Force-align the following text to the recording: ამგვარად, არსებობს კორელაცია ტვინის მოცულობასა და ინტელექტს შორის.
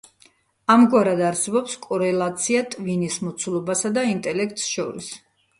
ამგვარად, 0.75 1.19
არსებობს 1.27 1.75
კორელაცია 1.83 2.63
ტვინის 2.73 3.21
მოცულობასა 3.29 3.95
და 3.99 4.07
ინტელექტს 4.15 4.69
შორის. 4.75 5.13